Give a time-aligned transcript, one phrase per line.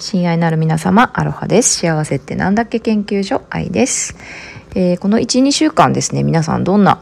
[0.00, 1.80] 親愛なる皆様、アロハです。
[1.80, 4.14] 幸せってなんだっけ研究所、愛です。
[4.76, 7.00] えー、この1、2週間ですね、皆さんどんな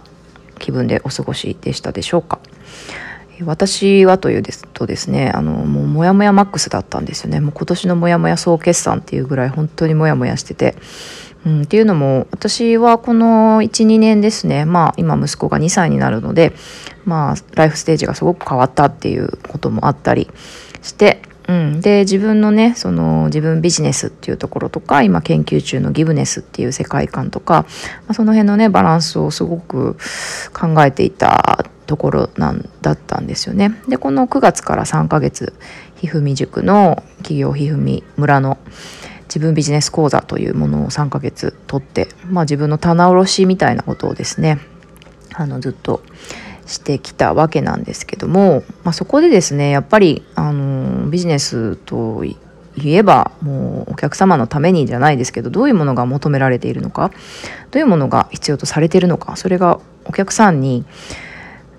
[0.59, 2.41] 気分でお過ごしでしたでしょうか。
[3.45, 7.41] 私はというですとですね、あの、もうモヤモヤマックスだったんですよね。
[7.41, 10.75] もう今年のモヤモヤ総決算っていうぐらい本当にモヤモヤしてて。
[11.45, 16.55] うん、っていうのも私はこの12年ですねまあ今息子が2歳になるので
[17.05, 20.29] まあライフステージがすごく変わったっていうこともあったり
[20.83, 29.97] してうん、で自分のねその自分ビジネスっていうところとか今研究中のギブネスっていう世界観とか、まあ、その辺のねバランスをすごく
[30.53, 33.81] 考えていたところなんだったんですよね。
[33.89, 35.55] でこの9月から3ヶ月
[35.97, 38.59] ひふみ塾の企業ひふみ村の
[39.29, 44.59] 自分ビジネス講座というものを3ヶ月取って、まあ、自分の棚卸しみたいなことをですね
[45.35, 46.03] あのずっと
[46.67, 52.37] してきたわけなんですけども、まあ、そこでですねやっぱりあのビジネスとい
[52.85, 57.11] えばもうお客様のためにじゃないですけどどういうものが求められているのか
[57.71, 60.85] どういうものが必要とされているのかそれがお客さんに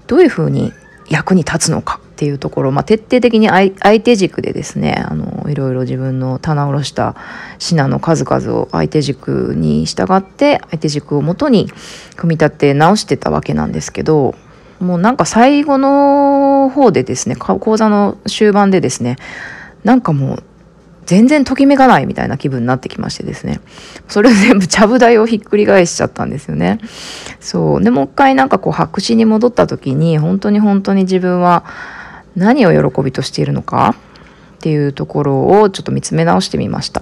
[0.07, 0.73] どういうふうに
[1.09, 7.15] 役に立つのかっていうところ、まあ、徹底的に相手軸でですねあのいろいろ自分の棚卸した
[7.59, 11.69] 品の数々を相手軸に従って相手軸をもとに
[12.15, 14.35] 組み立て直してたわけなんですけど
[14.79, 19.17] もうなんか最後の方でですね講座の終盤でですね
[19.83, 20.43] なんかもう
[21.07, 23.61] 全然ときめかないみたいな気分になってきましてですね。
[24.09, 26.79] それを全部ちゃぶ台をひっくり返しちゃったんですよね。
[27.39, 27.83] そう。
[27.83, 31.63] でもう一回なんかこう白紙に戻った時に本当に本当に自分は
[32.35, 33.95] 何を喜びとしているのか
[34.57, 37.01] っていうところをちょっと見つめ直してみました。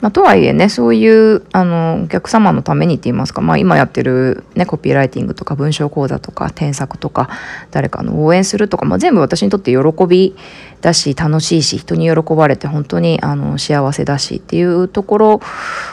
[0.00, 7.28] まあ、とはいえねそういうあのお客様のためにって言いますか、まあ、今やってる、ね、コピーライティングとか文章講座とか添削とか
[7.70, 10.34] 誰かの応援するとか、まあ、全部私にとって喜び
[10.80, 15.40] だし楽しいし人に喜ばれて本当にあの幸せだしっていうところ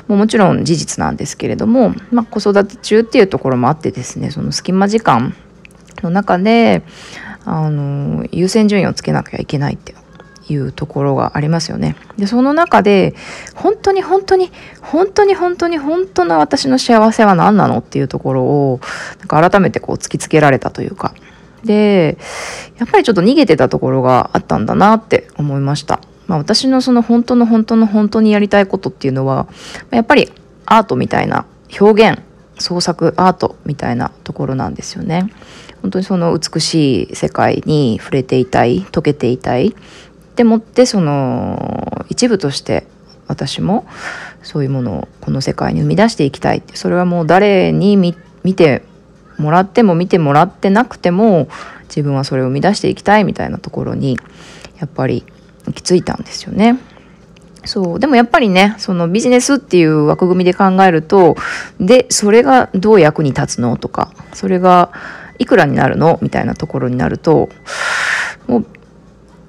[0.08, 5.36] ももちろん事実なんですけれども、まあ、子育て中っていうところもあってですねその隙間時間
[6.02, 6.84] の中で
[7.44, 9.98] あの優先順位をつけなきゃいけないっていう
[10.50, 11.96] いうところがありますよね。
[12.18, 13.14] でその中で
[13.56, 18.80] 本当に本当に本当に本当に本当の私の幸せは何なのっていうところを
[19.20, 21.14] なんか改めてこう突きつけられたというか
[21.64, 22.18] で
[22.78, 26.00] やっぱりちょっと逃げてたところがあったんだなって思いました。
[26.28, 29.48] まあ、私のその本当の本当の本当にやりたいことっていうのは
[29.92, 30.30] やっぱり
[30.66, 31.46] アートみたいな
[31.80, 32.22] 表現
[32.60, 35.32] 創作アートみたいなところなんですよね。
[35.82, 39.76] 本当にその美しい世界に触れていたい溶けていたい
[40.38, 42.86] でもってその一部として
[43.28, 43.86] 私も
[44.44, 48.14] そういうものをこの世界に生み出していきたいってそれはもう誰に見
[48.56, 48.84] て
[49.38, 51.50] もらっても見てもらってなくても
[51.90, 54.18] 自分はそれを生み出していきたいみたいなところに
[54.80, 55.26] やっぱり
[55.66, 56.78] 行き着いたんですよね。
[57.66, 61.36] そうでもやっぱりねそのビジネスっていう枠組みで考えると
[61.80, 64.92] でそれがどう役に立つのとかそれが
[65.38, 67.50] いくらになるのみたいなところになると
[68.48, 68.66] もう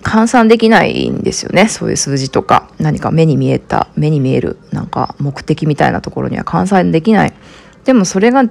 [0.03, 1.69] 換算できないんですよね。
[1.69, 2.71] そういう数字とか。
[2.79, 7.33] 何か目に見えた目に見えるなんか目的みたいなところには換算できない。
[7.85, 8.45] でもそれが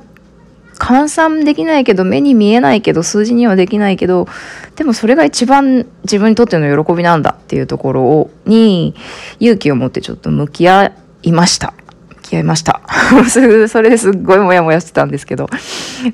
[0.77, 4.27] 換算できないけど目に見えないけど数字にはできないけど
[4.75, 8.95] でもそれが一番自分にとっての喜びなんだっていうところをに
[9.39, 10.93] 勇気を持ってちょっと向き合
[11.23, 11.73] いました。
[12.09, 12.81] 向き合いました。
[13.67, 15.49] それですっごいモヤモヤしてたんですけど。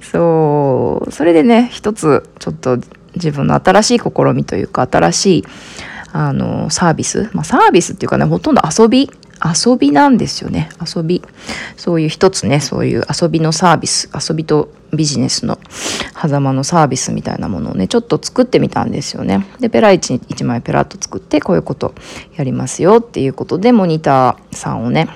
[0.01, 1.11] そう。
[1.11, 2.79] それでね一つちょっと
[3.15, 5.43] 自分の新しい試みというか新しい
[6.11, 9.09] あのサービス、まあ、サービスっていうかねほとんど遊び。
[9.43, 10.69] 遊びなんですよね。
[10.79, 11.21] 遊び。
[11.75, 14.09] そういう一つねそういう遊びのサービス。
[14.15, 15.59] 遊びとビジネスの
[16.15, 19.45] 狭間のサービスみたいなものをねちょっと作ってみたんですよね。
[19.59, 21.93] でペラ 1, 1枚ペラッと作ってこういうこと
[22.37, 25.09] やりますよっていうことでモニターさんをね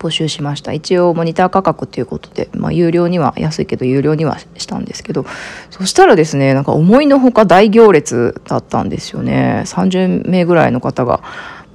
[0.00, 0.72] 募集しました。
[0.72, 5.26] 一応モニター価格ということで、まあ、有料には安いけど有料にはしたんですけど
[5.68, 9.62] そしたらですねなんか思いのほか大行列だったんですよね。
[9.66, 11.20] 30名ぐらいの方が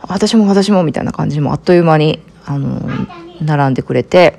[0.02, 2.82] 私も私もみたいな感じもあっという間にあの
[3.42, 4.38] 並んでくれて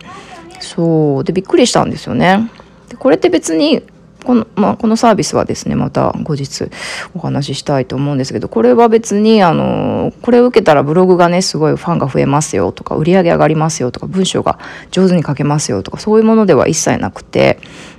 [0.60, 2.50] そうでびっくりしたんですよね。
[2.88, 3.82] でこれって別に
[4.24, 6.68] この,、まあ、このサービスはですねまた後日
[7.14, 14.58] お話ししたいと思うんですけどこれは別にあのこれを受けたらブログがねすごいファンが増えますよとか売り上げ上がりますよとか文章が
[14.90, 17.58] 上手に書けますよとかそういうものでは一切なくて、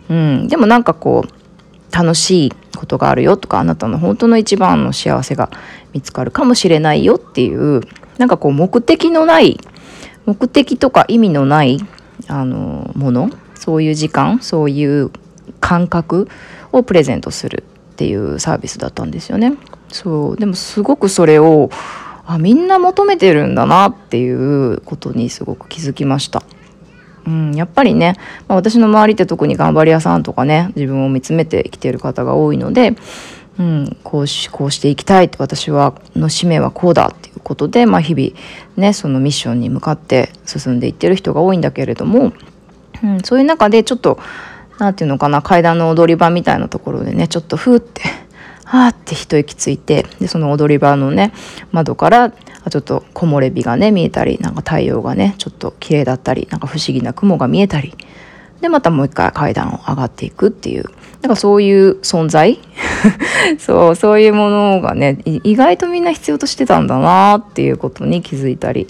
[0.10, 5.50] うん、でもなんかこう楽しいことがあるよとかあなたの本当の一番の幸せが
[5.94, 7.82] 見つかるかもしれないよっていう
[8.18, 9.60] なんかこう目的のない
[10.26, 11.80] 目的とか意味のない
[12.28, 15.12] あのものそういう時間そういう
[15.60, 16.28] 感覚
[16.72, 17.64] をプレゼントする。
[17.98, 19.56] っていうサービスだったんですよね。
[19.92, 21.72] そうでもすごくそれを
[22.28, 26.44] あみんな求めてるんだなっていうことにすごく気づきました。
[27.26, 28.16] うん、やっぱりね、
[28.48, 32.96] まあ、私の周りって特に頑張り屋さんとかね自分を見つめてきている方が多いので、
[33.58, 38.30] うん、こうしこうしていきたいって私はの使命はこうだっていうことで、まあ、日々
[38.78, 42.34] ねそのミッションに向かって進んでいってる人が多いんだけれども、
[43.04, 44.20] うん、そういう中でちょっと
[44.80, 48.02] 何て言うのかな階段の踊り場みたいなところでねちょっとふーって
[48.66, 51.34] はーって一息ついてでその踊り場のね
[51.72, 57.94] 窓からちょっと木漏れ日がね見えたりなんか太陽がねちょっと綺麗だったりなんか不思議な雲が見えたり
[58.62, 60.86] でまたもう一回階段を上がっていくっていう
[61.22, 62.60] なんかそういう存在？
[63.60, 68.88] そうそういうものがね意外とみんな必要としてたんだなっていうことに気づいたり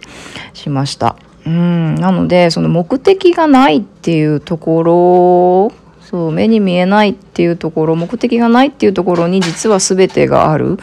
[0.54, 1.16] しました。
[1.48, 1.96] うん。
[1.96, 5.72] なのでその目的がないっていうところ
[6.02, 10.78] そう目に見えないっていうところ目的がないっていうところに実は全てがある。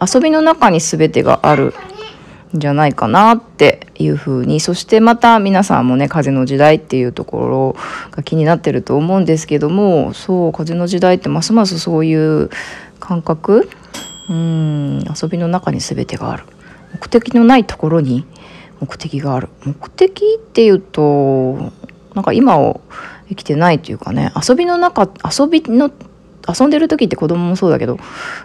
[0.00, 1.74] 遊びの中に全てがある
[2.54, 7.76] んじゃないかなっていうふうにそしてまた皆さんもね風の時代っていうところ
[8.12, 12.50] が気になってると思うんですけどもそう風の時代ってますますそういう
[13.00, 13.68] 感覚？
[14.30, 15.04] うん。
[15.20, 16.44] 遊びの中に全てがある。
[16.92, 18.24] 目的のないところに
[18.80, 19.48] 目的がある。
[19.64, 21.72] 目的っていうと
[22.14, 22.80] なんか今を
[23.28, 25.90] 生きてないというかね遊びの中遊びの
[26.48, 27.96] 遊んでる時って子供もそうだけど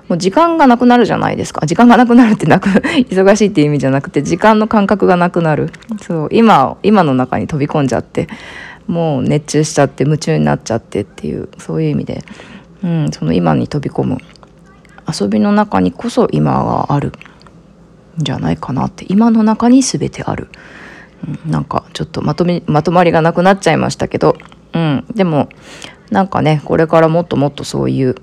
[0.09, 1.65] もう時間がなくなるじゃないですか。
[1.65, 2.69] 時間がなくなるってなく
[3.09, 5.71] 忙しいっていう意味じゃなくて時間の感覚がなくなる。
[6.01, 8.27] そう今今の中に飛び込んじゃって
[8.88, 12.25] もう熱中しちゃって夢中になっちゃってっていうそういう意味で、
[12.83, 14.18] うん、その今に飛び込む。
[15.07, 17.12] 遊びの中にこそ今がある。
[18.18, 20.50] じゃないかなって今の中に全てある、
[21.45, 24.38] うん、なんかちょっとまとめまとまりがなくなっちゃいましたけど、
[24.74, 25.50] うん、でも
[26.12, 28.15] なんかねこれからもっともっとそういう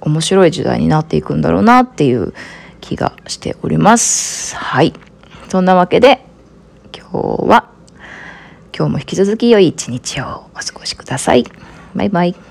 [0.00, 2.32] 面白い時代になっていくんだろうなっていう
[2.80, 4.56] 気がしております。
[4.56, 4.94] はい。
[5.48, 6.24] そんなわけで
[6.96, 7.70] 今日は
[8.76, 11.44] 今日も引き続き良い一日をお過ごしください。
[11.94, 12.47] バイバイ。